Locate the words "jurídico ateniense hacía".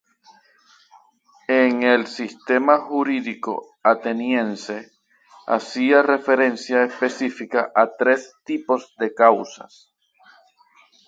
2.79-6.01